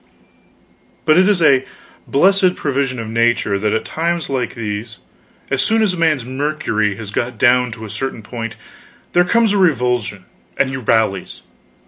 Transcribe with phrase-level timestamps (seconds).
[1.05, 1.63] But it is a
[2.07, 4.97] blessed provision of nature that at times like these,
[5.51, 8.55] as soon as a man's mercury has got down to a certain point
[9.13, 10.25] there comes a revulsion,
[10.57, 11.43] and he rallies.